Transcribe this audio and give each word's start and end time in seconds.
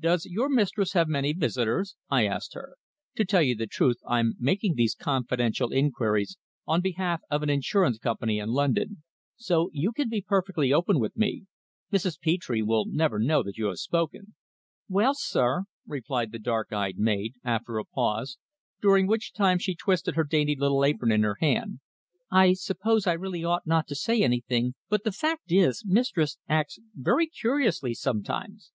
"Does 0.00 0.26
your 0.26 0.48
mistress 0.48 0.92
have 0.94 1.06
many 1.06 1.32
visitors?" 1.32 1.94
I 2.10 2.26
asked 2.26 2.54
her. 2.54 2.74
"To 3.14 3.24
tell 3.24 3.42
you 3.42 3.54
the 3.54 3.68
truth, 3.68 3.98
I'm 4.04 4.34
making 4.40 4.74
these 4.74 4.96
confidential 4.96 5.70
inquiries 5.72 6.36
on 6.66 6.80
behalf 6.80 7.20
of 7.30 7.44
an 7.44 7.48
insurance 7.50 7.98
company 7.98 8.40
in 8.40 8.48
London. 8.48 9.04
So 9.36 9.70
you 9.72 9.92
can 9.92 10.08
be 10.08 10.20
perfectly 10.20 10.72
open 10.72 10.98
with 10.98 11.16
me. 11.16 11.44
Mrs. 11.92 12.20
Petre 12.20 12.64
will 12.66 12.86
never 12.86 13.20
know 13.20 13.44
that 13.44 13.56
you 13.56 13.66
have 13.66 13.78
spoken." 13.78 14.34
"Well, 14.88 15.14
sir," 15.14 15.66
replied 15.86 16.32
the 16.32 16.40
dark 16.40 16.72
eyed 16.72 16.98
maid, 16.98 17.34
after 17.44 17.78
a 17.78 17.84
pause, 17.84 18.38
during 18.80 19.06
which 19.06 19.32
time 19.32 19.58
she 19.60 19.76
twisted 19.76 20.16
her 20.16 20.24
dainty 20.24 20.56
little 20.58 20.84
apron 20.84 21.12
in 21.12 21.22
her 21.22 21.36
hand, 21.38 21.78
"I 22.32 22.54
suppose 22.54 23.06
I 23.06 23.12
really 23.12 23.44
ought 23.44 23.64
not 23.64 23.86
to 23.86 23.94
say 23.94 24.22
anything, 24.24 24.74
but 24.88 25.04
the 25.04 25.12
fact 25.12 25.52
is 25.52 25.84
mistress 25.86 26.36
acts 26.48 26.80
very 26.96 27.28
curiously 27.28 27.94
sometimes. 27.94 28.72